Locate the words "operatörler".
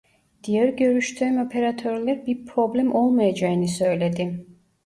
1.45-2.25